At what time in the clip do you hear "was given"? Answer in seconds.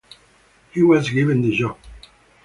0.81-1.43